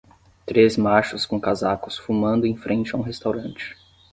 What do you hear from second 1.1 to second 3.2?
com casacos fumando em frente a um